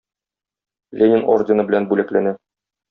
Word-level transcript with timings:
Ленин 1.03 1.29
ордены 1.37 1.69
белән 1.71 1.91
бүләкләнә. 1.93 2.37